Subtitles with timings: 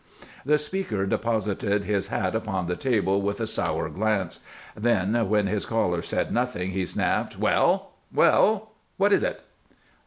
[0.43, 4.39] The speaker deposited his hat upon the table with a sour glance;
[4.75, 8.71] then, when his caller said nothing, he snapped: "Well, well?
[8.97, 9.41] What is it?"